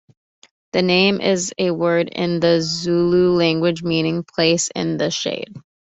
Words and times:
The 0.73 0.81
name 0.81 1.21
is 1.21 1.53
a 1.59 1.69
word 1.69 2.09
in 2.09 2.39
the 2.39 2.57
Zulu 2.59 3.35
language 3.37 3.83
meaning 3.83 4.23
place 4.27 4.67
in 4.75 4.97
the 4.97 5.11
shade. 5.11 5.53